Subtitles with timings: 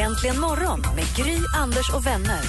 [0.00, 2.40] Äntligen morgon med Gry, Anders och vänner.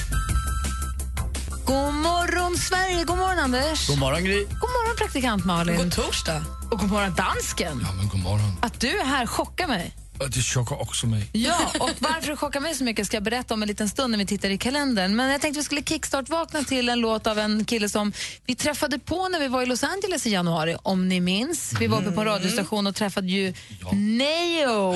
[1.65, 3.03] God morgon, Sverige!
[3.03, 3.87] God morgon, Anders.
[3.87, 4.43] God morgon, Gry.
[4.45, 5.77] God morgon, praktikant Malin.
[5.77, 6.43] God torsdag.
[6.71, 7.79] Och god morgon, dansken.
[7.83, 8.55] Ja, men god morgon.
[8.61, 9.95] Att du är här chockar mig.
[10.29, 11.29] Det chockar också mig.
[11.31, 14.11] Ja, och varför det chockar mig så mycket ska jag berätta om en liten stund
[14.11, 15.15] när vi tittar i kalendern.
[15.15, 18.13] Men jag tänkte vi skulle kickstart-vakna till en låt av en kille som
[18.45, 21.73] vi träffade på när vi var i Los Angeles i januari, om ni minns.
[21.79, 23.53] Vi var uppe på en radiostation och träffade ju
[23.91, 24.95] Neo.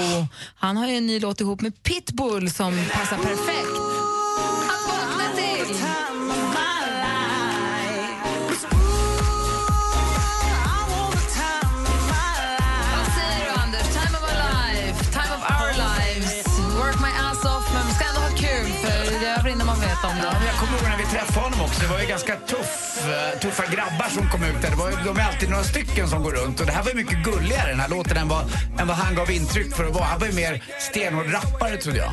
[0.55, 3.84] Han har ju en ny låt ihop med Pitbull som passar perfekt.
[21.36, 21.82] Träffa honom också.
[21.82, 24.70] Det var ju ganska tuff, eh, tuffa grabbar som kom ut där.
[24.70, 26.60] Det var, de är alltid några stycken som går runt.
[26.60, 28.44] Och det här var ju mycket gulligare den här låten än vad,
[28.80, 30.04] än vad han gav intryck för att vara.
[30.04, 32.12] Han var ju mer stenhård rappare trodde jag.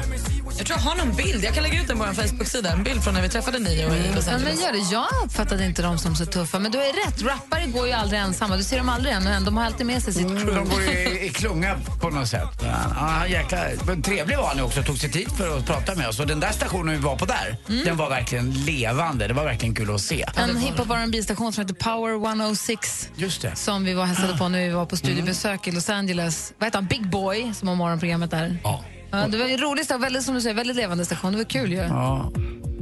[0.58, 1.44] Jag tror jag har någon bild.
[1.44, 2.72] Jag kan lägga ut den på vår Facebook-sida.
[2.72, 4.62] En bild från när vi träffade Nio i Los Ja, men Angeles.
[4.62, 4.78] gör det.
[4.92, 7.22] Jag uppfattade inte dem som så tuffa, men du är rätt.
[7.22, 8.56] Rappare går ju aldrig ensamma.
[8.56, 10.70] Du ser dem aldrig än, de har alltid med sig sitt De crew.
[10.70, 12.48] går i, i klunga på något sätt.
[12.96, 13.72] Ja, jäklar.
[13.86, 14.82] Men trevlig var han också.
[14.82, 16.20] Tog sig tid för att prata med oss.
[16.20, 19.28] Och den där stationen vi var på där, den var verkligen levande.
[19.28, 20.26] Det var verkligen kul att se.
[20.36, 23.56] En hiphop rb station som heter Power 106 Just det.
[23.56, 26.52] som vi var hälsade på när vi var på studiebesök i Los Angeles.
[26.58, 26.86] Vad heter han?
[26.86, 28.58] Big Boy, som har morgonprogrammet där.
[28.64, 28.84] Ja.
[29.12, 31.32] Ja, det var en rolig station, väldigt, som du säger, väldigt levande station.
[31.32, 31.78] Det var kul ju.
[31.78, 32.32] Ja.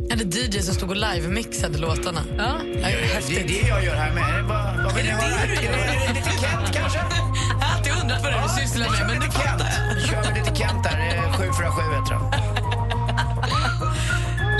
[0.08, 2.20] Jag hade DJ som stod och live-mixade låtarna.
[2.38, 2.44] Ja.
[2.44, 3.48] Ja, Det är häftigt.
[3.48, 4.44] det jag gör här med.
[4.44, 5.94] Vad, vad vill ni Är det höra?
[5.94, 6.98] Är det lite Kent kanske?
[6.98, 9.62] Jag har alltid undrat vad det är du sysslar med, men nu lite fattar Kent.
[10.10, 10.24] jag.
[10.24, 10.98] Kör vi lite Kent där.
[11.16, 12.24] Eh, 747 heter han.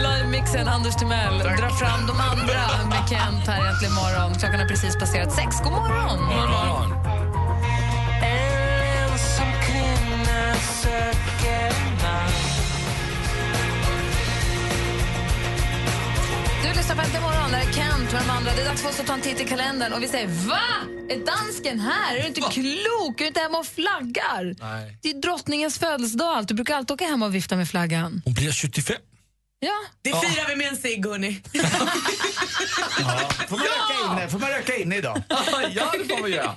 [0.05, 2.61] Live-mixen Anders Timell drar fram de andra
[2.93, 4.35] med Kent här äntligen morgon.
[4.35, 5.57] Klockan har precis passerat sex.
[5.65, 6.19] God morgon!
[6.19, 6.89] God morgon.
[16.63, 17.51] Du lyssnar på Äntligen morgon.
[17.51, 18.51] Det här är Kent med de andra.
[18.57, 19.93] Det är dags för oss att ta en titt i kalendern.
[19.93, 20.61] Och vi säger va?
[21.11, 22.17] Är dansken här?
[22.17, 23.21] Är du inte klok?
[23.21, 24.57] Är du inte hemma och flaggar?
[24.61, 24.99] Nej.
[25.03, 26.47] Det är drottningens födelsedag.
[26.47, 28.23] Du brukar alltid åka hem och vifta med flaggan.
[28.25, 28.97] Hon blir 75.
[29.63, 29.73] Ja.
[30.03, 31.43] Det firar vi med en cigg, hörni.
[33.49, 34.29] Får man, röka, inne?
[34.29, 35.23] får man röka inne idag?
[35.75, 36.55] ja, det får vi göra.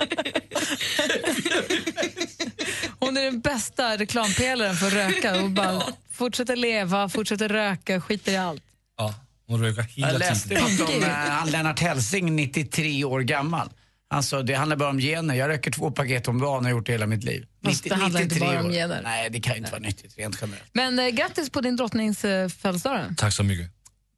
[2.99, 5.41] Hon är den bästa reklampelaren för att röka.
[5.43, 5.81] Och bara
[6.11, 8.63] fortsätter leva, fortsätter röka, skiter i allt.
[8.97, 9.13] Ja,
[9.47, 10.63] hon röker hela Jag läste tiden.
[10.63, 13.69] något om han Lennart Hellsing, 93 år gammal.
[14.09, 15.35] Alltså, det handlar bara om gener.
[15.35, 17.45] Jag röker två paket om dagen och har gjort det hela mitt liv.
[17.63, 19.01] Fast det handlar inte 93 bara om gener.
[19.03, 20.69] Nej, det kan ju inte vara nyttigt rent generellt.
[20.73, 23.13] Men eh, grattis på din drottnings eh, födelsedag.
[23.17, 23.69] Tack så mycket.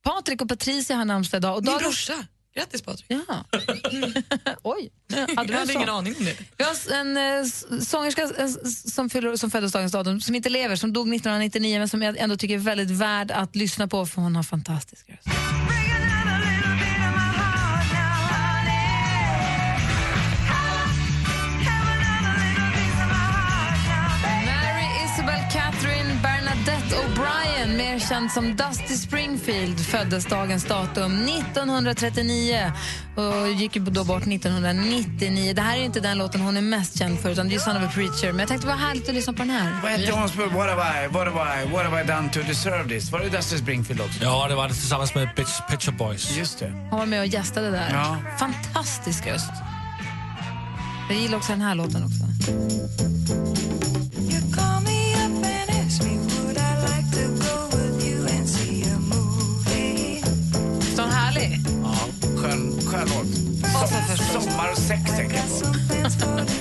[0.03, 1.57] Patrik och Patricia har namnsdag idag.
[1.57, 2.25] Och Min dagens- brorsa.
[2.55, 3.05] Grattis, Patrik.
[3.07, 3.45] Ja.
[4.63, 4.89] Oj.
[5.35, 6.37] Hade Jag hade ingen aning om det.
[6.57, 7.45] Vi har en eh,
[7.81, 8.29] sångerska
[8.65, 12.17] som, fyller, som föddes dagens datum, som inte lever, som dog 1999 men som jag
[12.17, 15.27] ändå tycker är väldigt värd att lyssna på för hon har fantastisk röst.
[28.09, 32.71] Känd som Dusty Springfield, föddes dagens datum 1939
[33.15, 35.53] och gick då bort 1999.
[35.53, 37.77] Det här är inte den låten hon är mest känd för, utan det är Son
[37.77, 38.31] of a Preacher.
[38.31, 39.81] Men jag tänkte det var härligt att lyssna på den här.
[39.81, 42.39] Vad hette hon som What have I, what have I, what have I done to
[42.39, 43.11] deserve this?
[43.11, 44.23] Var det Dusty Springfield också?
[44.23, 46.37] Ja, det var det tillsammans med Pet Shop Boys.
[46.37, 46.71] Just det.
[46.89, 47.89] Hon var med och gästade där.
[47.93, 48.17] Ja.
[48.39, 49.51] Fantastisk röst.
[51.09, 52.25] Jag gillar också den här låten också.
[64.87, 65.65] Sex tänker jag på.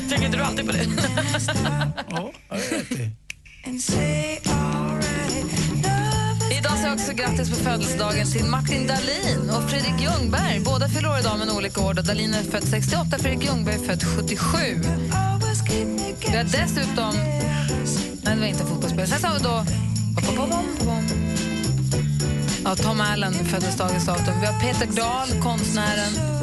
[0.09, 0.87] Tänker inte du alltid på det?
[2.11, 2.31] Ja.
[6.59, 10.61] Idag säger jag också grattis på födelsedagen till Martin Dahlin och Fredrik Ljungberg.
[10.61, 11.94] Båda fyller år idag med en olika år.
[11.94, 14.59] Dahlin är född 68, Fredrik Ljungberg är född 77.
[16.31, 17.15] Vi har dessutom...
[18.23, 19.06] Nej, det var inte fotbollsspelare.
[19.06, 19.65] Sen så har vi då...
[22.65, 24.41] Ja, Tom Allen föddes dagens datum.
[24.41, 26.34] Vi har Peter Dahl, konstnären.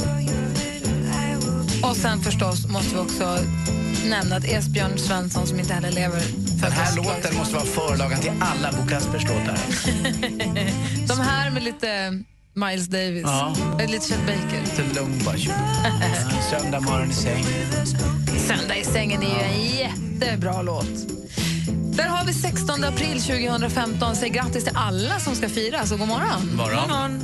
[1.83, 3.37] Och sen förstås måste vi också
[4.09, 6.21] nämna att Esbjörn Svensson, som inte heller lever,
[6.61, 9.57] Den här låten måste vara förlagan till alla Bo Kaspers låtar.
[11.07, 12.23] De här med lite
[12.53, 13.23] Miles Davis.
[13.25, 13.53] Ja.
[13.79, 14.75] Eh, Lite Chet Baker.
[14.75, 15.37] Till lugn bara.
[16.49, 17.45] Söndag morgon i sängen.
[18.47, 21.07] Söndag i sängen är ju en jättebra låt.
[21.97, 24.15] Där har vi 16 april 2015.
[24.15, 26.55] Säg grattis till alla som ska fira, så god morgon.
[26.55, 27.11] Morgon.
[27.11, 27.21] Ellie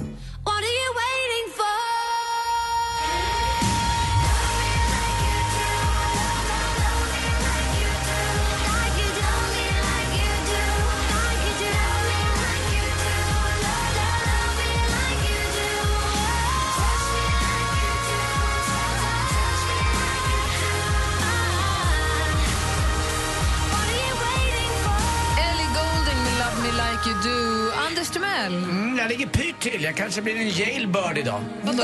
[29.62, 29.84] pyrt till.
[29.84, 31.42] Jag kanske blir en jailbird idag.
[31.64, 31.84] Vadå?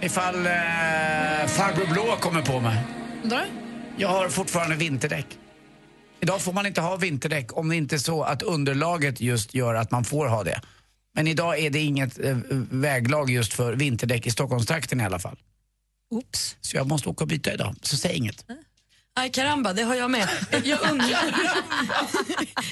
[0.00, 0.52] Ifall eh,
[1.46, 2.84] farbror Blå kommer på mig.
[3.22, 3.40] Vadå?
[3.96, 5.26] Jag har fortfarande vinterdäck.
[6.20, 9.74] Idag får man inte ha vinterdäck om det inte är så att underlaget just gör
[9.74, 10.60] att man får ha det.
[11.14, 12.36] Men idag är det inget eh,
[12.70, 15.36] väglag just för vinterdäck i Stockholmstrakten i alla fall.
[16.10, 16.56] Oops.
[16.60, 18.44] Så jag måste åka och byta idag, så säg inget.
[19.14, 20.28] Aj karamba, det har jag med.
[20.64, 21.08] Jag undrar,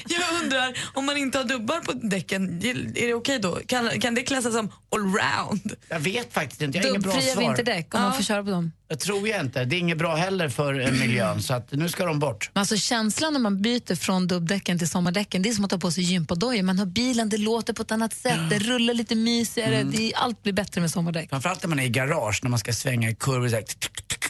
[0.07, 3.59] jag undrar om man inte har dubbar på däcken, är det okej då?
[3.67, 5.75] Kan, kan det klassas som allround?
[5.89, 7.41] Jag vet faktiskt inte, jag har inget bra svar.
[7.41, 8.15] vinterdäck om man Ja.
[8.17, 8.71] får köra på dem.
[8.87, 9.65] Jag tror jag inte.
[9.65, 12.49] Det är inget bra heller för eh, miljön, så att nu ska de bort.
[12.53, 15.77] Men alltså känslan när man byter från dubbdäcken till sommardäcken, det är som att ta
[15.77, 16.63] på sig gympadojor.
[16.63, 20.43] Man har bilen, det låter på ett annat sätt, det rullar lite mysigare, det, allt
[20.43, 21.29] blir bättre med sommardäck.
[21.29, 23.47] Framförallt när man är i garage, när man ska svänga i kurvor.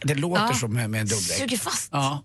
[0.03, 0.53] Det låter Ja.
[0.53, 1.37] som med, med dubbdäck.
[1.37, 1.89] Suger fast.
[1.91, 2.23] Ja.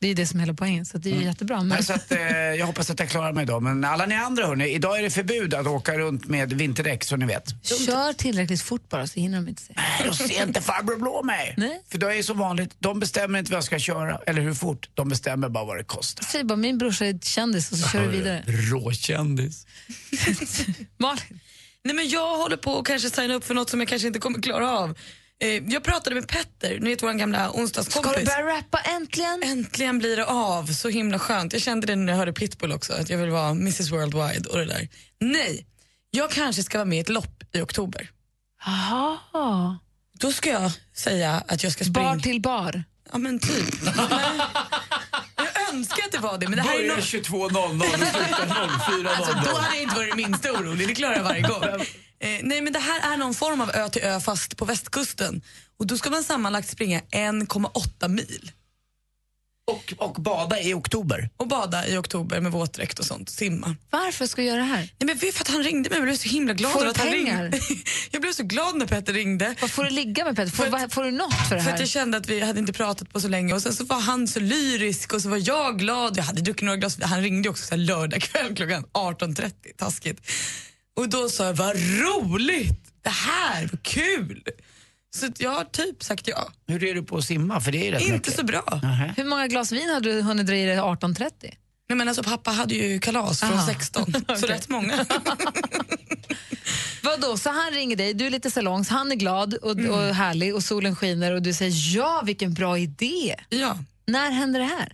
[0.00, 1.56] Det är det som är hela poängen, så det är ju jättebra.
[1.56, 1.68] Men...
[1.68, 3.62] Nej, så att, eh, jag hoppas att jag klarar mig idag.
[3.62, 7.16] Men alla ni andra hörni, idag är det förbud att åka runt med vinterdäck så
[7.16, 7.44] ni vet.
[7.86, 9.72] Kör tillräckligt fort bara så hinner de inte se.
[9.76, 11.54] Nej, då ser inte farbror Blå mig.
[11.56, 11.82] Nej.
[11.90, 14.54] För då är det så vanligt, de bestämmer inte vad jag ska köra eller hur
[14.54, 14.88] fort.
[14.94, 16.24] De bestämmer bara vad det kostar.
[16.24, 18.44] Säg bara min brorsa är kändis och så kör du vidare.
[18.46, 19.66] Råkändis.
[20.98, 21.40] Malin.
[21.84, 24.20] Nej, men jag håller på att kanske signa upp för något som jag kanske inte
[24.20, 24.98] kommer klara av.
[25.40, 28.10] Eh, jag pratade med Petter, ni vet vår gamla onsdagskompis.
[28.10, 29.42] Ska du börja rappa äntligen?
[29.42, 31.52] Äntligen blir det av, så himla skönt.
[31.52, 34.58] Jag kände det när jag hörde Pitbull också, att jag vill vara Mrs Worldwide och
[34.58, 34.88] det där.
[35.20, 35.66] Nej,
[36.10, 38.10] jag kanske ska vara med i ett lopp i oktober.
[38.66, 39.78] Jaha.
[40.12, 42.14] Då ska jag säga att jag ska springa...
[42.14, 42.84] Bar till bar.
[43.12, 43.74] Ja men typ.
[45.72, 47.02] Önskar att det var det, men det här är Börjar no...
[47.02, 49.08] 22.00 och slutar 04.00.
[49.08, 51.64] Alltså, då hade jag inte varit det minsta orolig, det klarar jag varje gång.
[52.20, 55.42] Eh, nej men det här är någon form av ö till ö fast på västkusten.
[55.78, 58.50] Och då ska man sammanlagt springa 1,8 mil.
[59.68, 61.30] Och, och bada i oktober.
[61.36, 63.76] Och bada i oktober med våtdräkt och sånt, simma.
[63.90, 64.78] Varför ska jag göra det här?
[64.98, 66.96] Nej, men för att han ringde mig, jag blev så himla glad Får du att
[66.96, 67.42] han pengar?
[67.42, 67.60] ringde.
[68.10, 69.54] Jag blev så glad när Petter ringde.
[69.60, 70.50] Vad får du ligga med Peter?
[70.52, 71.74] Får, För att- får du något för det För här?
[71.74, 74.00] att jag kände att vi hade inte pratat på så länge och sen så var
[74.00, 76.16] han så lyrisk och så var jag glad.
[76.18, 76.98] Jag hade druckit några glas.
[77.02, 80.30] Han ringde också så här lördag kväll klockan 18.30, taskigt.
[80.96, 82.80] Och då sa jag, vad roligt!
[83.02, 84.42] Det här, vad kul!
[85.16, 86.52] Så jag har typ sagt ja.
[86.66, 87.60] Hur är du på att simma?
[87.60, 88.36] För det är rätt Inte mycket.
[88.36, 88.78] så bra.
[88.82, 89.14] Nähä.
[89.16, 91.30] Hur många glas vin hade du hunnit dra i dig 18.30?
[91.88, 93.66] Nej, men alltså, pappa hade ju kalas från Aha.
[93.66, 95.06] 16, så rätt många.
[97.02, 99.90] Vadå, så han ringer dig, du är lite salongs, han är glad och, Mm.
[99.90, 103.34] och härlig och solen skiner och du säger ja, vilken bra idé.
[103.48, 103.78] ja.
[104.06, 104.92] När händer det här?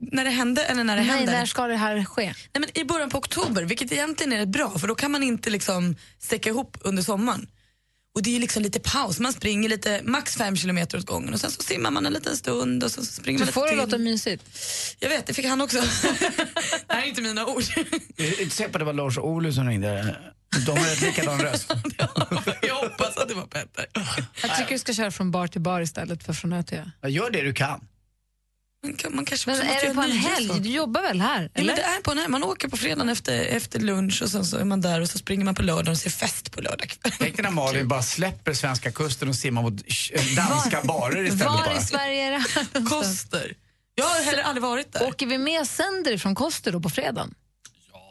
[0.00, 1.32] När det hände eller när det Nej, händer?
[1.32, 2.24] när ska det här ske?
[2.24, 5.50] Nej, men I början på oktober, vilket egentligen är bra för då kan man inte
[5.50, 7.46] liksom stäcka ihop under sommaren.
[8.18, 11.34] Och det är ju liksom lite paus, man springer lite, max fem kilometer åt gången
[11.34, 13.70] och sen så simmar man en liten stund och så springer Du man får det
[13.70, 14.00] lite låta till.
[14.04, 14.44] mysigt.
[14.98, 15.76] Jag vet, det fick han också.
[16.86, 17.62] det här är inte mina ord.
[17.62, 20.16] Säker på att det var Lars Ohly som ringde.
[20.66, 21.70] De har rätt likadan röst.
[22.62, 23.86] jag hoppas att det var Petter.
[24.42, 27.08] Jag tycker du ska köra från bar till bar istället för från ö till ö.
[27.08, 27.80] Gör det du kan.
[28.84, 30.48] Man, kan, man kanske Men är det på en helg?
[30.48, 30.60] saker.
[30.60, 31.42] Du jobbar väl här?
[31.42, 31.66] Ja, Eller?
[31.66, 32.30] men det är på en helg.
[32.30, 35.18] Man åker på fredagen efter, efter lunch och sen så är man där och så
[35.18, 36.94] springer man på lördagen och ser fest på lördag.
[37.18, 39.74] Tänk dig när Malin bara släpper svenska kusten och simmar mot
[40.36, 41.46] danska barer istället.
[41.46, 41.76] Var bara.
[41.78, 42.86] i Sverige är det här?
[42.90, 43.54] Koster.
[43.94, 45.08] Jag har heller aldrig varit där.
[45.08, 47.34] Åker vi med och sänder ifrån Koster då på fredagen?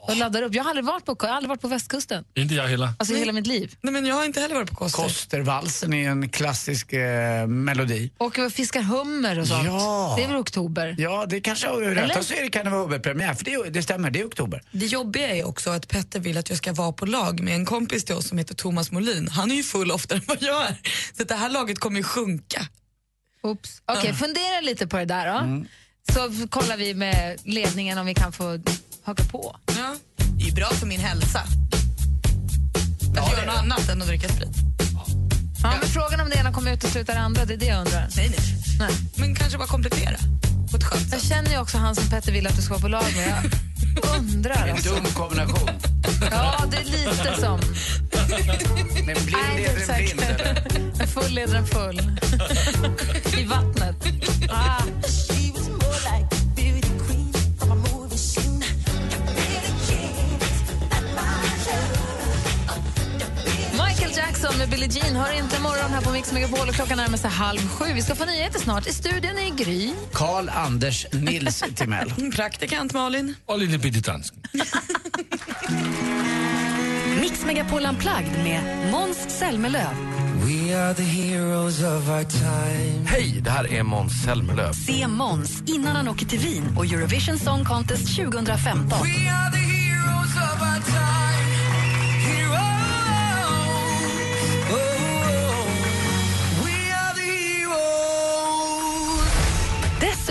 [0.08, 0.54] Och laddar upp.
[0.56, 2.24] Jag har aldrig varit på, jag har aldrig varit på västkusten.
[2.36, 2.90] Inte jag heller.
[3.00, 3.76] Alltså i hela mitt liv.
[3.82, 5.04] Nej, men jag har inte heller varit på Koster.
[5.04, 8.12] Kostervalsen är en klassisk eh, melodi.
[8.18, 9.66] Och fiskar hummer och sånt.
[9.66, 10.14] Ja.
[10.18, 10.96] Det är väl oktober?
[10.98, 12.04] Ja, det kanske har rätt.
[12.04, 12.18] Eller?
[12.18, 14.62] Och så är det kan det vara huvudpremiär, för det, det stämmer, det är oktober.
[14.72, 17.66] Det jobbiga är också att Petter vill att jag ska vara på lag med en
[17.66, 19.28] kompis till oss som heter Thomas Molin.
[19.28, 20.76] Han är ju full oftare än vad jag är.
[21.18, 22.68] Så det här laget kommer ju sjunka.
[23.44, 23.82] Oops.
[23.86, 25.66] Okej, fundera lite på det där då.
[26.14, 28.60] Så kollar vi med ledningen om vi kan få
[29.08, 29.56] haka på.
[29.68, 29.96] Ja.
[30.18, 31.40] Det är ju bra för min hälsa.
[33.18, 34.50] Att göra något annat än att dricka sprit.
[35.64, 38.08] Ja, men frågan om det ena kommer utesluta det andra, det är det jag undrar.
[38.16, 38.40] Nej, nej.
[38.80, 38.92] Nej.
[39.16, 40.16] Men kanske bara komplettera.
[40.72, 42.82] på ett skönt Jag känner ju också han som Petter vill att du ska vara
[42.82, 43.52] på lag med.
[44.04, 44.68] Jag undrar.
[44.68, 44.90] En Alltså.
[44.96, 45.70] dum kombination.
[46.32, 47.60] Ja, det är lite som...
[49.06, 51.02] Men blind Nej, leder en blind, eller?
[51.02, 52.20] En full leder en full.
[53.40, 53.96] I vattnet.
[54.50, 54.82] Ah.
[64.41, 67.29] Jackson med Billie Jean hör inte morgon här på Mix Megapol och klockan närmar sig
[67.29, 67.86] halv sju.
[67.94, 68.88] Vi ska få nyheter snart.
[68.88, 69.94] I studion är Gry.
[70.13, 72.13] Karl Anders Nils Timell.
[72.36, 73.36] Praktikant Malin.
[73.46, 74.34] Och lite bitte dansk.
[77.22, 79.96] Mix Megapol Unplugged med Måns Zelmerlöw.
[83.06, 84.74] Hej, det här är Måns Zelmerlöw.
[84.74, 89.00] Se Måns innan han åker till Wien och Eurovision Song Contest 2015.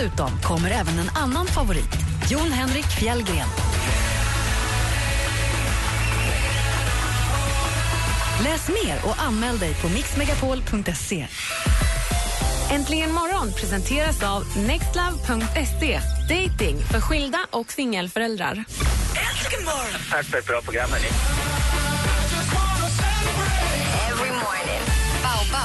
[0.07, 1.89] Dessutom kommer även en annan favorit,
[2.29, 3.47] Jon Henrik Fjällgren.
[8.43, 11.27] Läs mer och anmäl dig på mixmegapol.se.
[12.71, 15.99] Äntligen morgon presenteras av nextlove.se.
[16.29, 18.63] Dating för skilda och singelföräldrar.
[20.11, 20.89] Tack för ett bra program.
[20.91, 21.46] Hörni.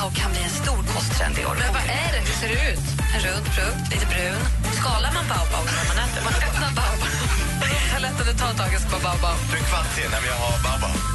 [0.03, 1.57] Baobab kan bli en stor kosttrend i år.
[1.63, 2.23] Men vad är det?
[2.29, 2.87] Hur ser det ut?
[3.15, 4.43] En rund frukt, lite brun.
[4.81, 6.21] Skalar man baobab när man äter?
[6.29, 7.11] Man öppnar baobab.
[7.93, 9.39] Jag lätt att det tar ett tag att ska baobab.
[9.51, 11.12] Du är kvart sen när jag har baobab.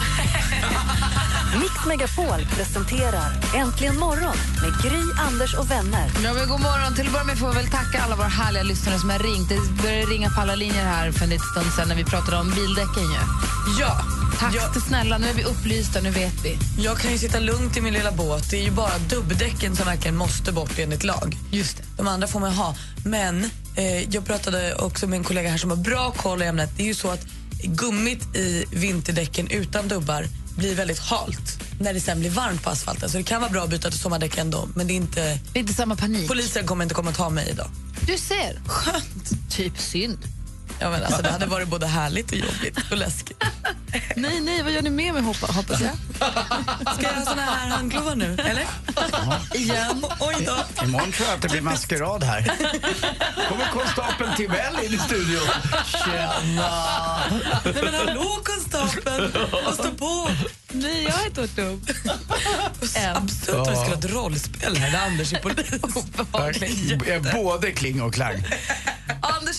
[1.59, 6.11] Mix Megapol presenterar Äntligen morgon med Gry, Anders och vänner.
[6.23, 6.95] Ja, men god morgon.
[6.95, 9.49] Till att börja med får vi väl tacka alla våra härliga lyssnare som har ringt.
[9.49, 12.37] Det började ringa på alla linjer här för en liten stund sedan när vi pratade
[12.37, 13.03] om bildäcken.
[13.03, 13.19] Ju.
[13.79, 14.01] Ja.
[14.39, 16.57] Tack Jag, snälla, nu är vi upplysta, nu vet vi.
[16.83, 18.49] jag kan ju sitta lugnt i min lilla båt.
[18.51, 21.37] Det är ju bara dubbdäcken som verkligen måste bort enligt lag.
[21.51, 21.83] Just det.
[21.97, 22.75] De andra får man ha.
[23.05, 26.69] Men eh, jag pratade också med en kollega här som har bra koll i ämnet.
[26.77, 27.25] Det är ju så att
[27.63, 30.25] gummit i vinterdäcken utan dubbar
[30.57, 33.09] blir väldigt halt när det sen blir varmt på asfalten.
[33.09, 34.69] Så det kan vara bra att byta till sommardäck ändå.
[34.75, 35.39] Men det är inte...
[35.53, 36.27] Det är inte samma panik.
[36.27, 37.67] Polisen kommer inte komma och ta mig idag.
[38.07, 38.59] Du ser.
[38.67, 39.51] Skönt.
[39.51, 40.17] Typ synd.
[40.79, 43.43] Ja, men alltså, det hade varit både härligt och jobbigt och läskigt.
[44.15, 45.91] Nej, nej, vad gör ni med mig hoppa, hoppas jag?
[46.95, 48.65] Ska jag ha såna här handklovar nu, eller?
[49.53, 50.05] Igen.
[50.19, 50.83] Oj då.
[50.85, 52.41] Imorgon tror jag att det blir maskerad här.
[53.49, 55.47] kommer konstapeln Timell in i studion.
[56.05, 57.19] Tjena!
[57.65, 59.31] Nej, men hallå konstapeln,
[59.65, 60.29] vad står på?
[60.71, 61.81] Nej, jag har inte varit dum.
[63.15, 67.31] Absurt att vi skulle ha ett rollspel här där Anders är polis.
[67.33, 68.43] Både kling och klang.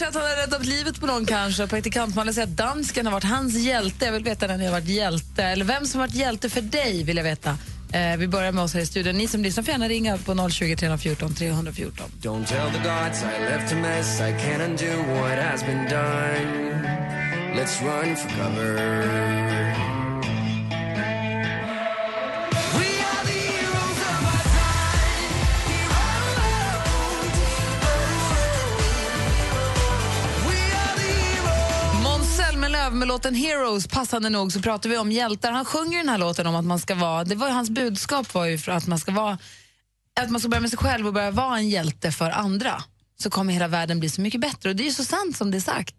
[0.01, 1.67] Anders säger att han har räddat livet på någon kanske.
[1.67, 4.05] Praktikantmannen säger att dansken har varit hans hjälte.
[4.05, 5.43] Jag vill veta när ni har varit hjälte.
[5.43, 7.59] Eller vem som har varit hjälte för dig vill jag veta.
[7.93, 9.19] Eh, vi börjar med oss här i studion.
[9.19, 12.07] Ni som lyssnar får gärna ringa på 020 314 314.
[12.23, 14.21] Don't tell the gods I left a mess.
[14.21, 16.69] I can't undo what has been done.
[17.57, 19.68] Let's run for cover.
[32.89, 33.87] Zelmerlöw med låten Heroes.
[33.87, 35.53] Passande nog så pratar vi om hjältar.
[35.53, 38.47] Han sjunger den här låten om att man ska vara, det var hans budskap var
[38.47, 39.39] ju för att man ska vara,
[40.21, 42.83] att man ska börja med sig själv och börja vara en hjälte för andra.
[43.19, 45.51] Så kommer hela världen bli så mycket bättre och det är ju så sant som
[45.51, 45.95] det är sagt.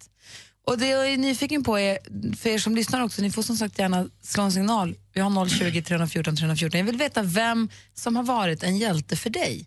[0.67, 1.97] Och det jag är nyfiken på är,
[2.35, 4.95] för er som lyssnar också, ni får som sagt gärna slå en signal.
[5.13, 6.77] Vi har 020 314 314.
[6.79, 9.65] Jag vill veta vem som har varit en hjälte för dig.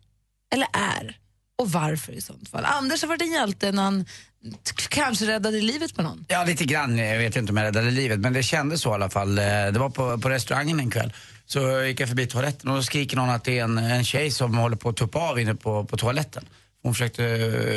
[0.52, 1.21] Eller är.
[1.62, 2.64] Och varför i sånt fall.
[2.64, 4.04] Anders har varit en hjälte när han
[4.88, 6.24] kanske räddade livet på någon.
[6.28, 6.98] Ja, lite grann.
[6.98, 9.38] Jag vet inte om jag räddade livet, men det kändes så i alla fall.
[9.38, 11.12] Eh, Det var på, på restaurangen en kväll.
[11.46, 14.30] Så gick jag förbi toaletten och då skriker någon att det är en, en tjej
[14.30, 16.44] som håller på att tuppa av inne på, på toaletten.
[16.82, 17.24] Hon försökte,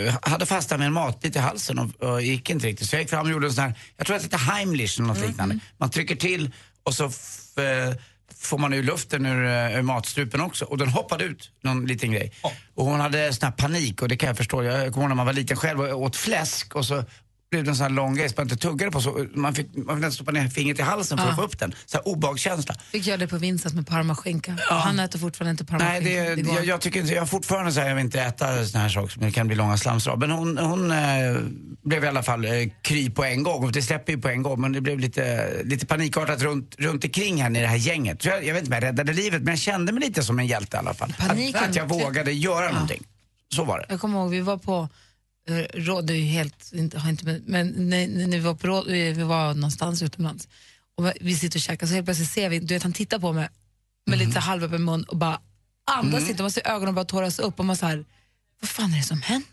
[0.08, 2.90] eh, hade fastnat med en matbit i halsen och, och gick inte riktigt.
[2.90, 5.00] Så jag gick fram och gjorde en sån här, jag tror att det heter Heimlich
[5.00, 5.60] eller något liknande.
[5.78, 6.52] Man trycker till
[6.84, 7.94] och så f, eh,
[8.46, 10.66] får man ur luften ur, eh, ur matstrupen också.
[10.66, 12.32] Och den hoppade ut, någon liten grej.
[12.76, 14.64] Och hon hade sån här panik och det kan jag förstå.
[14.64, 17.04] Jag kommer ihåg när man var liten själv och åt fläsk och så
[17.56, 19.02] blev det en sån här lång grej som man inte tuggade på.
[19.02, 21.30] Så man fick, man fick nästan stoppa ner fingret i halsen för Ah.
[21.30, 21.74] att få upp den.
[21.86, 22.76] Så här obehagskänsla.
[22.92, 24.58] Fick göra det på Vincent med parmaskinka.
[24.70, 24.76] Ja.
[24.76, 26.36] Han äter fortfarande inte Nej, parmaskinka.
[26.36, 26.56] det, går.
[26.56, 28.90] jag, jag tycker inte, jag har fortfarande så här, jag vill inte äta såna här
[28.90, 30.16] saker, men det kan bli långa slamsrör.
[30.16, 30.98] Men hon, hon eh,
[31.84, 34.44] blev i alla fall eh, kry på en gång, och det släpper ju på en
[34.44, 38.22] gång, men det blev lite, lite panikartat runt, runt omkring henne i det här gänget.
[38.22, 40.40] Så jag, jag vet inte om jag räddade livet, men jag kände mig lite som
[40.40, 41.14] en hjälte i alla fall.
[41.20, 43.04] Paniken- Att, att jag vågade göra någonting.
[43.56, 43.86] Så var det.
[43.90, 44.90] Jag kommer ihåg, vi var på
[45.74, 48.88] råd, det är ju helt, inte, har inte men när, när vi var på råd,
[48.88, 50.48] vi var någonstans utomlands
[50.98, 53.34] och vi sitter och käkar så helt plötsligt ser vi, du vet han tittar på
[53.34, 53.50] mig
[54.08, 55.40] med lite så här halvöppen mun och bara
[55.92, 56.30] andas Mm.
[56.32, 58.06] inte, man ser ögonen bara tåras upp och man så här,
[58.62, 59.50] vad fan är det som händer?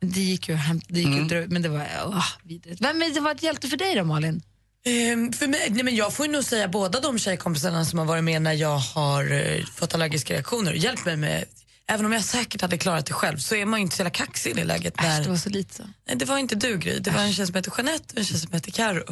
[0.00, 2.80] Det gick ju hem, det gick ju dra- men det var oh, vidrigt.
[2.80, 4.42] Vem är det var ett hjälte för dig då, Malin?
[4.84, 8.06] Ehm, för mig, nej men jag får ju nog säga båda de tjejkompisarna som har
[8.06, 11.44] varit med när jag har eh, fått allergiska reaktioner och hjälpt mig med
[11.92, 14.10] Även om jag säkert hade klarat det själv så är man ju inte så jävla
[14.10, 15.02] kaxig i det läget.
[15.02, 15.22] När...
[15.22, 15.82] det var så lite så.
[16.06, 18.24] Nej, det var inte du Gry, det var en tjej som heter Jeanette och en
[18.24, 19.04] tjej som heter Karo.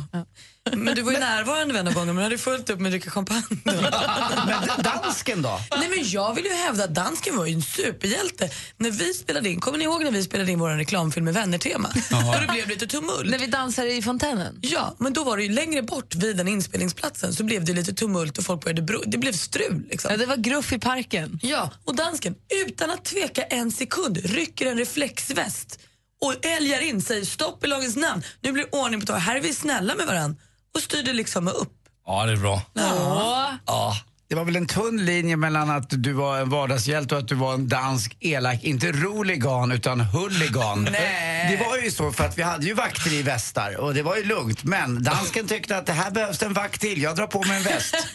[0.76, 2.92] Men du var ju närvarande vid en gångerna men du hade fullt upp med att
[2.92, 3.42] dricka champagne.
[3.64, 5.60] Men dansken då?
[5.78, 8.50] Nej men jag vill ju hävda att dansken var ju en superhjälte.
[8.76, 11.88] När vi spelade in, kommer ni ihåg när vi spelade in vår reklamfilm med vänner-tema?
[12.34, 13.30] Och det blev lite tumult.
[13.30, 14.58] När vi dansade i fontänen?
[14.62, 17.92] Ja, men då var det ju längre bort vid den inspelningsplatsen så blev det lite
[17.92, 19.82] tumult och folk började bro- det blev strul.
[19.90, 20.10] Liksom.
[20.10, 21.38] Ja, det var gruff i parken.
[21.42, 22.34] Ja, och dansken
[22.66, 25.78] utan att tveka en sekund rycker en reflexväst
[26.22, 29.36] och älgar in, säger stopp i lagens namn, nu blir det ordning på taget, här
[29.36, 30.36] är vi snälla med varann
[30.74, 31.72] och styrde liksom upp.
[32.06, 32.62] Ja, det är bra.
[32.74, 33.50] Ja.
[33.66, 33.96] Ja.
[34.28, 37.34] Det var väl en tunn linje mellan att du var en vardagshjälte och att du
[37.34, 40.88] var en dansk elak, inte roligan utan huligan.
[40.92, 41.56] Nej.
[41.58, 44.16] Det var ju så för att vi hade ju vakter i västar och det var
[44.16, 44.64] ju lugnt.
[44.64, 47.56] Men dansken tyckte att det här behövs det en vakt till, jag drar på mig
[47.56, 47.94] en väst.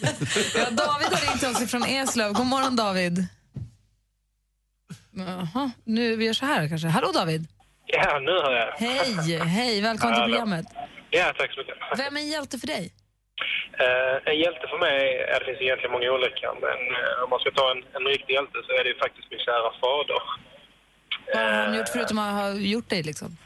[0.54, 2.32] Ja, David har ringt oss från Eslöv.
[2.32, 3.26] God morgon David.
[5.10, 6.88] Jaha, nu vi gör så här kanske.
[6.88, 7.46] Hallå David.
[7.86, 8.72] Ja, nu hör jag.
[8.88, 10.66] Hej, hej, välkommen till programmet.
[11.10, 11.76] Ja, tack så mycket.
[11.98, 12.92] Vem är en hjälte för dig?
[13.80, 17.40] Eh, en hjälte för mig, ja, det finns egentligen många olika, men eh, om man
[17.40, 20.22] ska ta en, en riktig hjälte så är det ju faktiskt min kära fader.
[21.34, 23.36] Vad har han gjort förutom att ha gjort dig liksom?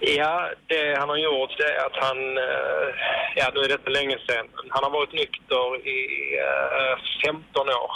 [0.00, 2.88] Ja, det han har gjort det är att han, eh,
[3.36, 5.98] ja nu är det länge sedan, han har varit nykter i
[6.38, 7.92] eh, 15 år.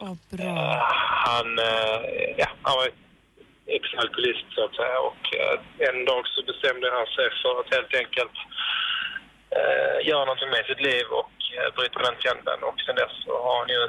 [0.00, 0.86] Åh, bra.
[1.26, 2.00] Han, eh,
[2.36, 2.88] ja, han var
[3.76, 5.56] ex-alkoholist så att säga och eh,
[5.88, 8.36] en dag så bestämde han sig för att helt enkelt
[9.58, 13.32] eh, göra någonting med sitt liv och eh, bryta den trenden och sen dess så
[13.44, 13.82] har han ju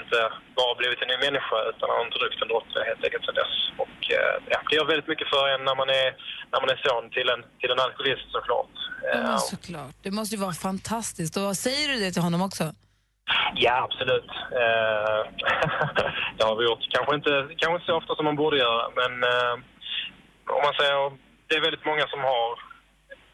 [0.00, 0.20] inte
[0.58, 3.34] bara blivit en ny människa utan han har inte druckit en droppe helt enkelt sen
[3.42, 3.54] dess.
[3.82, 6.08] Och eh, ja, det gör väldigt mycket för en när man är,
[6.52, 8.74] när man är son till en, till en alkoholist såklart.
[9.02, 9.94] Ja, Eh, såklart.
[10.02, 11.36] Det måste ju vara fantastiskt.
[11.36, 12.64] Och säger du det till honom också?
[13.54, 14.30] Ja, absolut.
[14.62, 15.20] Eh,
[16.36, 16.84] det har vi gjort.
[16.94, 19.54] Kanske inte, kanske inte så ofta som man borde göra, men eh,
[20.56, 20.98] om man säger,
[21.46, 22.48] det är väldigt många som har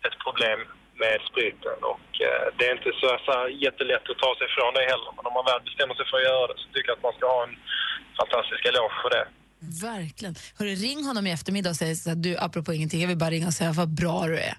[0.07, 0.61] ett problem
[1.03, 3.35] med spriten och eh, det är inte så, så
[3.67, 5.11] jättelätt att ta sig ifrån det heller.
[5.17, 7.17] Men om man väl bestämmer sig för att göra det så tycker jag att man
[7.19, 7.57] ska ha en
[8.21, 9.25] fantastisk eloge för det.
[9.89, 10.35] Verkligen.
[10.59, 13.31] Hörru, ring honom i eftermiddag och säg så här du, apropå ingenting, jag vill bara
[13.31, 14.55] ringa och säga vad bra du är.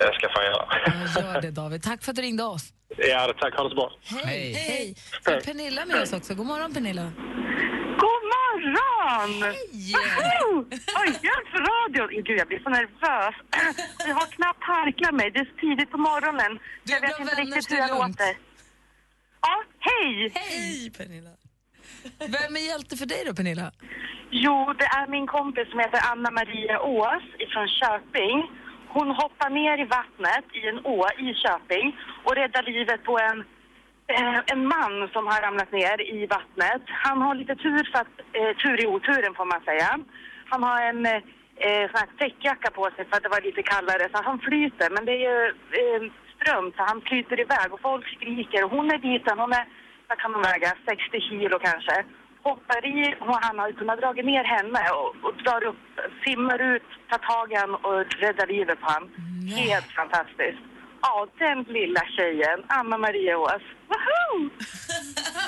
[0.00, 0.66] Det ska jag fan göra.
[1.14, 1.82] Ja, Gör det David.
[1.82, 2.72] Tack för att du ringde oss.
[2.96, 3.54] Ja, tack.
[3.56, 3.92] Ha det så bra.
[4.24, 4.52] Hej.
[4.52, 4.94] Hej.
[5.26, 6.34] Är Pernilla med oss också.
[6.34, 7.02] God morgon Pernilla.
[8.04, 9.32] God morgon!
[9.92, 10.64] Woho!
[11.00, 12.24] Oj, jag är på radion.
[12.24, 13.34] Gud, jag blir så nervös.
[14.08, 15.30] Jag har knappt harklat mig.
[15.30, 16.58] Det är tidigt på morgonen.
[16.84, 18.36] jag vet inte riktigt hur jag låter.
[19.42, 20.32] Ja, hej!
[20.34, 21.30] Hej Pernilla.
[22.18, 23.72] Vem är hjälte för dig då Pernilla?
[24.30, 28.38] Jo, det är min kompis som heter Anna Maria Ås från Köping.
[28.92, 33.44] Hon hoppar ner i vattnet i en å i Köping och räddar livet på en,
[34.06, 36.82] eh, en man som har ramlat ner i vattnet.
[36.86, 39.98] Han har lite tur, för att, eh, tur i oturen får man säga.
[40.50, 44.08] Han har en eh, sån här täckjacka på sig för att det var lite kallare
[44.12, 44.90] så han flyter.
[44.90, 45.46] Men det är ju
[45.80, 46.02] eh,
[46.34, 48.64] ström så han flyter iväg och folk skriker.
[48.64, 49.66] Och hon är liten, hon är,
[50.08, 52.04] vad kan hon väga, 60 kilo kanske
[52.42, 55.84] hoppar i och han har kunnat dra ner henne och, och drar upp,
[56.24, 59.10] simmar ut, tar tag i han och räddar livet på han.
[59.56, 60.64] Helt fantastiskt.
[61.02, 63.62] Ja, den lilla tjejen, Anna Maria Ås.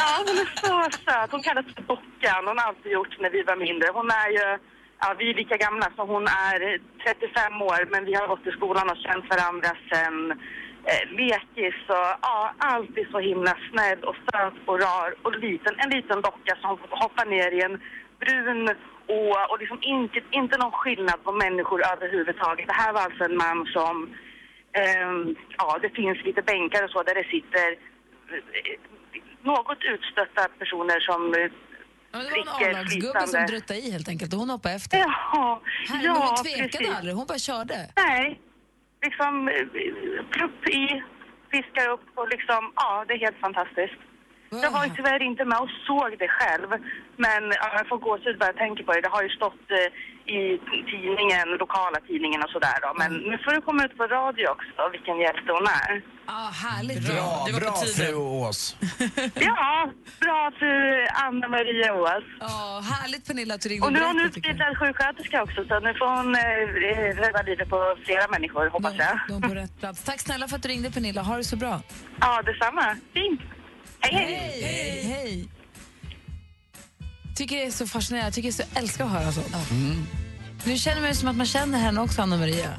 [0.00, 1.30] Ja, hon är så söt.
[1.30, 2.46] Hon kallas för Dockan.
[2.46, 3.88] Hon har alltid gjort när vi var mindre.
[3.92, 4.58] Hon är ju,
[5.00, 8.50] ja vi är lika gamla så hon är 35 år men vi har gått i
[8.50, 10.16] skolan och känt varandra sen
[10.90, 15.74] eh, lekis och ja, alltid så himla snäll och söt och rar och liten.
[15.78, 17.80] En liten docka som hoppar ner i en
[18.20, 18.68] brun
[19.08, 22.66] å och liksom inte, inte någon skillnad på människor överhuvudtaget.
[22.66, 24.14] Det här var alltså en man som,
[24.72, 28.78] ehm, ja det finns lite bänkar och så där det sitter eh,
[29.42, 31.50] något utstötta personer som eh,
[32.14, 34.98] Ja, det var en A-lagsgubbe som druttade i helt enkelt och hon hoppade efter.
[34.98, 36.96] Jaha, Herre, ja, hon tvekade precis.
[36.96, 37.88] aldrig, hon bara körde.
[37.96, 38.40] Nej,
[39.02, 39.66] liksom eh,
[40.30, 41.02] plupp i,
[41.50, 44.11] fiskar upp och liksom, ja det är helt fantastiskt.
[44.64, 46.68] Jag var ju tyvärr inte med och såg det själv,
[47.16, 49.00] men ja, jag får gåshud bara jag tänker på det.
[49.00, 49.88] Det har ju stått eh,
[50.36, 50.60] i
[50.90, 52.90] tidningen, lokala tidningen och sådär då.
[52.98, 56.02] Men nu får det komma ut på radio också, vilken hjälte hon är.
[56.26, 57.00] Ja, härligt.
[57.08, 58.76] Bra, bra fru Ås.
[59.34, 62.24] Ja, bra fru Anna Maria Ås.
[62.40, 64.54] Ja, härligt Pernilla att du ringde Och nu har hon berättade, tycker jag.
[64.54, 69.18] utbildad sjuksköterska också, så nu får hon eh, rädda livet på flera människor, hoppas jag.
[69.28, 70.02] De på rätt plats.
[70.04, 71.80] Tack snälla för att du ringde Pernilla, ha det så bra.
[72.20, 72.96] Ja, detsamma.
[73.14, 73.40] Fint.
[74.02, 74.62] Hej, hej.
[74.62, 75.48] Hej, hej.
[77.36, 79.56] Tycker det är så fascinerande, jag tycker jag så älskar att höra sånt.
[80.64, 82.70] Nu känner man ju som att man känner henne också, Anna Maria.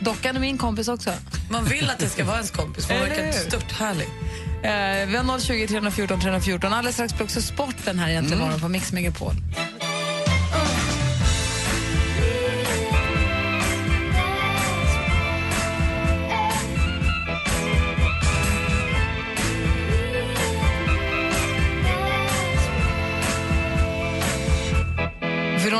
[0.00, 1.12] Dockan är min kompis också.
[1.50, 3.32] Man vill att det ska vara ens kompis, för hon verkar hur?
[3.32, 4.06] stört härlig.
[4.62, 6.72] Eh, vi har 020 314 314.
[6.72, 8.46] Alldeles strax blir också sporten här egentligen Mm.
[8.48, 9.34] morgon på Mix Megapol.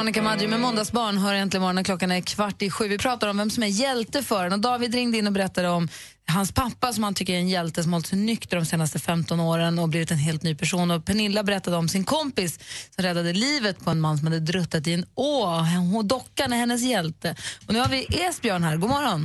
[0.04, 1.84] Veronica Maggio med Måndagsbarn hör äntligen morgonen.
[1.84, 2.88] Klockan är kvart i sju.
[2.88, 4.52] Vi pratar om vem som är hjälte för en.
[4.52, 5.88] Och David ringde in och berättade om
[6.28, 9.40] hans pappa som han tycker är en hjälte som hållit sig nykter de senaste 15
[9.40, 10.90] åren och blivit en helt ny person.
[10.90, 12.52] Och Pernilla berättade om sin kompis
[12.94, 16.02] som räddade livet på en man som hade druttat i en å.
[16.02, 17.36] Dockan är hennes hjälte.
[17.66, 18.76] Och nu har vi Esbjörn här.
[18.76, 19.22] God morgon.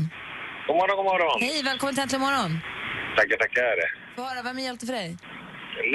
[0.68, 1.42] God morgon, god morgon.
[1.42, 2.52] Hej, välkommen till Äntligen morgon.
[3.18, 3.76] Tackar, tackar.
[4.16, 5.18] Få höra, vem är hjälte för dig?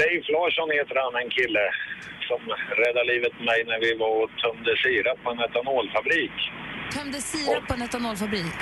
[0.01, 1.65] Leif Larsson heter han, en kille
[2.29, 2.41] som
[2.81, 6.37] räddade livet på mig när vi var och tömde sirap på en etanolfabrik.
[6.95, 8.57] Tömde sirap på en etanolfabrik.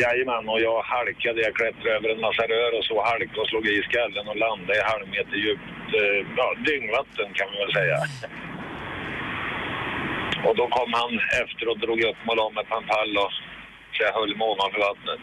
[0.00, 1.38] Jajamän, och jag halkade.
[1.46, 4.78] Jag klättrade över en massa rör och så halkade och slog i skallen och landade
[4.78, 7.98] i halv meter djupt eh, ja, dyngvatten kan man väl säga.
[10.46, 13.16] Och då kom han efter och drog upp mig och la mig på en pall
[13.16, 13.32] och
[13.92, 15.22] så jag höll mig ovanför vattnet.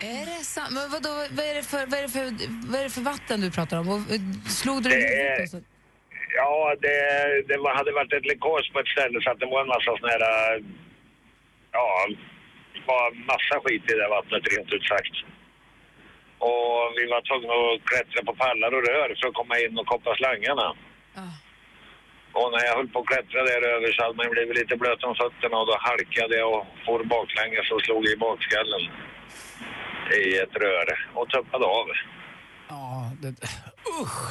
[0.00, 0.70] Är det sant?
[0.70, 2.24] Men vadå, vad, är det för, vad, är det för,
[2.70, 3.88] vad är det för vatten du pratar om?
[3.88, 5.71] Och, eh, slog du dig Det är-?
[6.34, 6.98] Ja, det,
[7.48, 9.90] det var, hade varit ett läckage på ett ställe så att det var en massa
[9.98, 10.22] sån här...
[10.56, 10.62] äh,
[11.74, 12.06] Ja,
[12.74, 15.16] det var massa skit i det vattnet rent ut sagt.
[16.38, 19.86] Och vi var tvungna att klättra på pallar och rör för att komma in och
[19.86, 20.68] koppa slangarna.
[22.32, 25.04] Och när jag höll på att klättra där över så hade man blivit lite blöt
[25.04, 28.82] om fötterna och då halkade jag och for baklänges och slog i bakskallen
[30.24, 31.86] i ett rör och tuppade av.
[32.68, 33.28] Ja, det,
[34.02, 34.24] usch!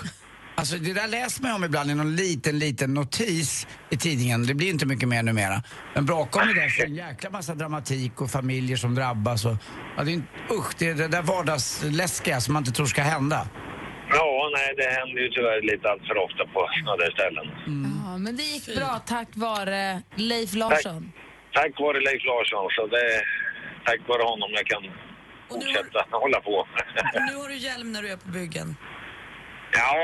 [0.56, 4.46] Alltså det där läser man om ibland i någon liten, liten notis i tidningen.
[4.48, 5.64] Det blir inte mycket mer numera.
[5.96, 9.56] Men bakom det där så är en jäkla massa dramatik och familjer som drabbas och...
[9.98, 13.02] Ja, det är, en- usch, det är det där vardagsläskiga som man inte tror ska
[13.02, 13.48] hända.
[14.10, 17.48] Ja, nej, det händer ju tyvärr lite allt för ofta på sådana där ställen.
[18.06, 21.12] Ja, men det gick bra tack vare Leif Larsson.
[21.54, 23.22] Tack vare Leif Larsson, så det är
[23.86, 24.84] tack vare honom jag kan
[25.50, 26.56] fortsätta hålla på.
[27.16, 28.76] Och nu har du hjälm när du är på byggen.
[29.74, 29.96] Ja,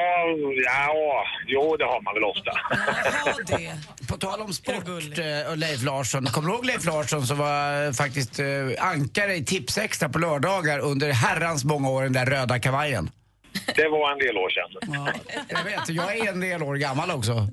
[0.66, 2.52] ja, jo det har man väl ofta.
[4.10, 6.26] På tal om sport eh, och Leif Larsson.
[6.26, 8.46] Kommer du ihåg Leif Larsson som var eh, faktiskt eh,
[8.80, 13.10] ankare i Tipsextra på lördagar under herrans många år, den där röda kavajen?
[13.76, 14.94] Det var en del år sedan.
[14.94, 15.14] Ja,
[15.50, 17.48] jag vet, jag är en del år gammal också.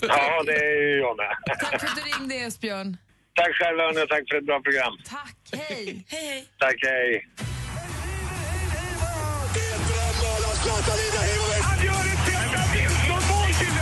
[0.00, 1.26] Ja, det är ju jag med.
[1.60, 2.96] Tack för att du ringde Esbjörn.
[3.34, 4.98] Tack själva och tack för ett bra program.
[5.04, 6.04] Tack, hej.
[6.08, 6.44] hej, hej.
[6.58, 7.28] Tack, hej.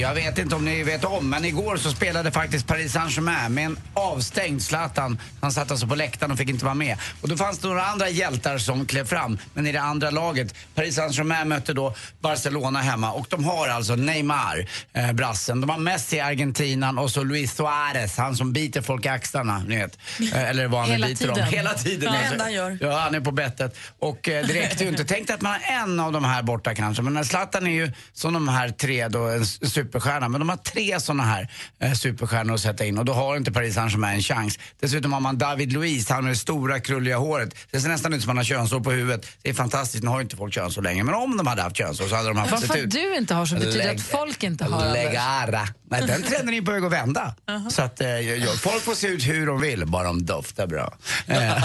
[0.00, 3.64] Jag vet inte om ni vet om, men igår så spelade faktiskt Paris Saint-Germain med
[3.66, 5.18] en avstängd Zlatan.
[5.40, 6.96] Han satt alltså på läktaren och fick inte vara med.
[7.20, 10.54] Och då fanns det några andra hjältar som klev fram, men i det andra laget.
[10.74, 15.60] Paris Saint-Germain mötte då Barcelona hemma och de har alltså Neymar, eh, brassen.
[15.60, 19.76] De har Messi, argentinan och så Luis Suarez, han som biter folk i axlarna, ni
[19.76, 19.98] vet.
[20.32, 21.34] Eh, eller vad han Hela biter dem.
[21.34, 21.50] tiden.
[21.52, 22.14] Hela tiden.
[22.14, 22.42] Ja, alltså.
[22.42, 22.78] han gör.
[22.80, 23.76] Ja, han är på bettet.
[23.98, 25.04] Och eh, det räckte ju inte.
[25.04, 27.02] Tänk att man har en av de här borta kanske.
[27.02, 29.58] Men Zlatan är ju som de här tre då, en s-
[29.90, 30.28] superstjärna.
[30.28, 31.48] Men de har tre såna här
[31.80, 34.58] eh, superstjärnor att sätta in och då har inte Paris Saint-Germain en chans.
[34.80, 37.54] Dessutom har man David Luiz, han med det stora krulliga håret.
[37.70, 39.26] Det ser nästan ut som att han har könshår på huvudet.
[39.42, 41.04] Det är fantastiskt, nu har ju inte folk könshår längre.
[41.04, 42.90] Men om de hade haft könshår så hade de haft Varför sett ut.
[42.90, 44.92] du inte har så betyder Lägg- att folk inte har.
[44.92, 45.68] Legara.
[45.90, 47.34] Nej, den trenden är på väg att vända.
[47.70, 50.94] Så att, eh, ja, folk får se ut hur de vill, bara de doftar bra.
[51.26, 51.64] Eh.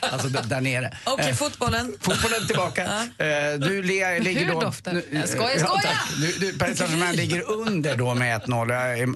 [0.00, 0.96] alltså d- där nere.
[1.04, 1.94] Okej, Eh, fotbollen.
[2.00, 2.82] Fotbollen tillbaka.
[3.18, 4.60] Eh, du le, ligger Hur då...
[4.60, 4.92] doftar?
[4.92, 5.82] nu- Jag skojar, Ja, skojar!
[5.82, 6.10] tack.
[6.20, 8.70] Du, du, Paris Saint-Germain ligger under då med 1-0,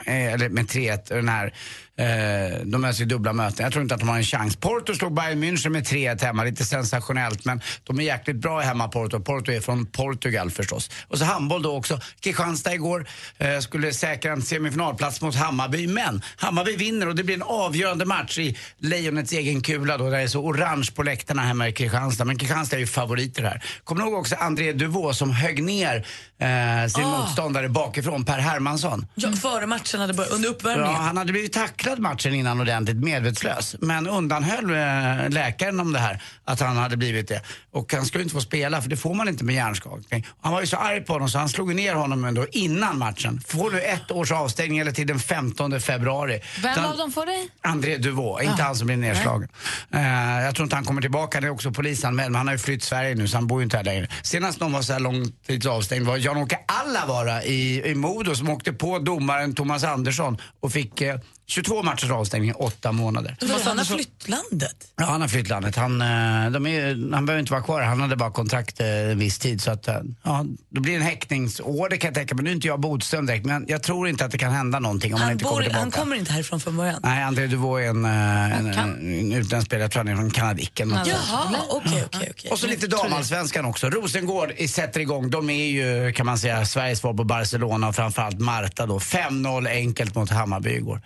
[0.07, 1.09] eh, eller med 3-1.
[1.09, 1.55] Den här,
[2.01, 3.65] eh, de i dubbla möten.
[3.65, 4.57] Jag tror inte att de har en chans.
[4.57, 7.45] Porto slog Bayern München med 3-1 hemma, lite sensationellt.
[7.45, 9.21] Men de är jäkligt bra hemma, Porto.
[9.21, 10.91] Porto är från Portugal förstås.
[11.09, 12.01] Och så handboll då också.
[12.21, 13.09] Kristianstad igår
[13.39, 15.87] eh, skulle säkra en semifinalplats mot Hammarby.
[15.87, 20.17] Men Hammarby vinner och det blir en avgörande match i Lejonets egen kula då, där
[20.17, 22.25] det är så orange på läktarna hemma i Kristianstad.
[22.25, 23.63] Men Kristianstad är ju favoriter här.
[23.85, 25.97] Kommer du ihåg också André Duvå som högg ner
[26.39, 27.19] eh, sin Ah.
[27.21, 29.07] motståndare bakifrån, Per Hermansson?
[29.15, 30.95] Ja, före matchen hade börjat, under Ja, uppvärmningen.
[31.03, 33.77] han hade blivit tacklad avslutade matchen innan ordentligt medvetslös.
[33.81, 37.43] Men undanhöll eh, läkaren om det här, att han hade blivit det.
[37.73, 40.27] Och han skulle inte få spela, för det får man inte med hjärnskakning.
[40.43, 43.41] Han var ju så arg på honom så han slog ner honom ändå innan matchen.
[43.47, 46.41] Får nu ett års avstängning eller till den 15 februari.
[46.63, 47.49] Vem han- av dem får dig?
[47.63, 48.65] André Duvaux, inte Ja.
[48.65, 49.49] han som blir nedslagen.
[49.95, 50.01] Eh,
[50.45, 52.83] jag tror inte han kommer tillbaka, han är också polisanmäld, men han har ju flytt
[52.85, 54.09] Sverige nu så han bor ju inte här längre.
[54.23, 58.51] Senast någon var så här lång tids avstängd var Jan-Åke Allavara i, i Modo som
[58.51, 61.17] åkte på domaren Thomas Andersson och fick eh,
[61.51, 63.37] 22 matchers avstängning, 8 månader.
[63.41, 64.77] Thomas han har flytt landet.
[64.97, 65.77] Ja, han har flytt landet.
[65.77, 69.19] Han, eh, de är, han behöver inte vara kvar, han hade bara kontrakt eh, en
[69.19, 69.61] viss tid.
[69.61, 72.45] Så att, eh, ja, då blir det en häktningsorder kan jag tänka mig.
[72.45, 75.15] Nu är inte jag Bodström direkt, men jag tror inte att det kan hända någonting
[75.15, 75.81] om han, Han, inte kommer bor, tillbaka.
[75.81, 77.01] han kommer inte härifrån från början.
[77.03, 80.91] Nej, André Duvaux är en, en, en utländsk spelare, jag tror han är från Kanadicken.
[80.91, 82.51] Jaha, okej, okej, okej.
[82.51, 83.91] Och så lite damallsvenskan också.
[83.91, 85.31] Rosengård sätter igång.
[85.31, 88.99] De är ju, kan man säga, Sveriges svar på Barcelona och framförallt Marta då.
[88.99, 91.01] 5-0 enkelt mot Hammarby igår.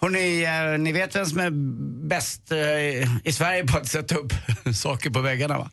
[0.00, 1.50] Hörrni, eh, ni vet vem som är
[2.08, 2.58] bäst eh,
[3.26, 4.32] i Sverige på att sätta upp
[4.74, 5.70] saker på väggarna va?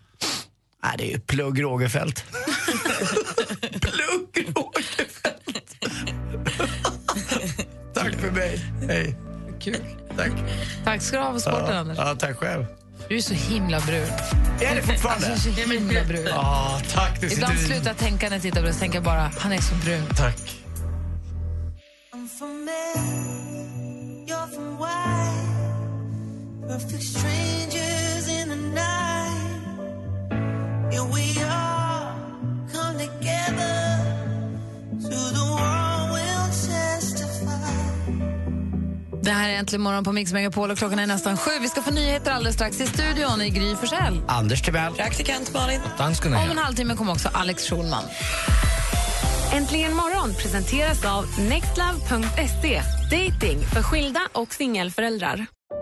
[0.83, 2.25] Nej, det är ju Plugg Rogefeldt.
[3.81, 5.75] Plugg Rogefeldt!
[7.93, 8.59] Tack för mig.
[8.87, 9.15] Hej.
[9.59, 9.77] Kul.
[10.17, 10.31] Tack.
[10.83, 11.97] Tack ska du ha för sporten, ja, Anders.
[11.97, 12.65] Ja, tack själv.
[13.09, 14.07] Du är så himla brun.
[14.61, 15.31] Är det fortfarande?
[15.31, 16.25] Alltså, du är så himla brun.
[16.29, 17.21] Ja, tack.
[17.21, 19.51] Det Ibland i- slutar jag tänka när jag tittar på det, så tänker bara, han
[19.51, 20.05] är så brun.
[20.17, 20.37] Tack.
[22.13, 23.14] I'm from there,
[26.75, 29.61] Perfect strangers in the night.
[30.91, 32.15] Here we are,
[32.73, 33.75] come together.
[35.01, 37.51] To the world will testify.
[39.21, 41.51] Det här är Äntligen morgon på Mix Megapol och klockan är nästan sju.
[41.61, 44.21] Vi ska få nyheter alldeles strax i studion i Gry Forssell.
[44.27, 44.93] Anders Timell.
[44.93, 45.81] Praktikant Malin.
[45.97, 48.03] Dansken Om en halvtimme kommer också Alex Schulman.
[49.53, 52.81] Äntligen morgon presenteras av nextlove.se.
[53.11, 55.54] Dating för skilda och singelföräldrar.